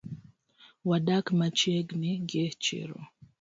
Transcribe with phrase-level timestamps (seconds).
[0.87, 2.99] Wadak machiegni gi chiro